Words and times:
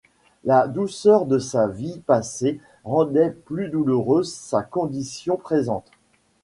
La 0.45 0.67
douceur 0.67 1.27
de 1.27 1.37
sa 1.37 1.67
vie 1.67 1.99
passée 1.99 2.59
rendait 2.85 3.29
plus 3.29 3.69
douloureuse 3.69 4.33
sa 4.33 4.63
condition 4.63 5.37
présente. 5.37 5.91